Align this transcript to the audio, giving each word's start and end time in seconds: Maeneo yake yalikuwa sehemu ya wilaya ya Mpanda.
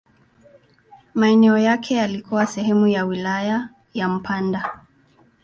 Maeneo 1.13 1.57
yake 1.57 1.95
yalikuwa 1.95 2.45
sehemu 2.45 2.87
ya 2.87 3.05
wilaya 3.05 3.69
ya 3.93 4.09
Mpanda. 4.09 4.81